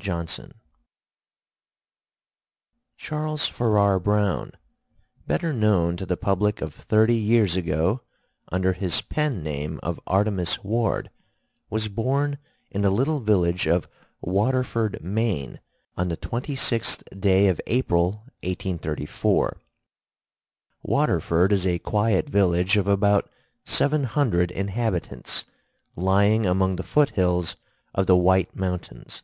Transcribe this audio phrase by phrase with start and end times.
[0.00, 0.52] JOHNSON
[2.96, 4.52] Charles Farrar Brown,
[5.26, 8.02] better known to the public of thirty years ago
[8.50, 11.10] under his pen name of Artemus Ward,
[11.68, 12.38] was born
[12.70, 13.88] in the little village of
[14.22, 15.60] Waterford, Maine,
[15.96, 19.60] on the 26th day of April, 1834.
[20.84, 23.28] Waterford is a quiet village of about
[23.66, 25.42] seven hundred inhabitants,
[25.96, 27.56] lying among the foot hills
[27.94, 29.22] of the White Mountains.